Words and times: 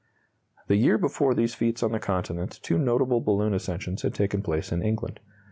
The 0.65 0.77
year 0.77 0.97
before 0.97 1.35
these 1.35 1.53
feats 1.53 1.83
on 1.83 1.91
the 1.91 1.99
Continent 1.99 2.59
two 2.63 2.79
notable 2.79 3.21
balloon 3.21 3.53
ascensions 3.53 4.01
had 4.01 4.15
taken 4.15 4.41
place 4.41 4.71
in 4.71 4.81
England. 4.81 5.19